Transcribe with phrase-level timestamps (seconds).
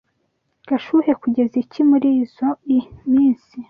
[0.67, 2.79] Gashuhe kugeza iki murizoi
[3.11, 3.55] minsi?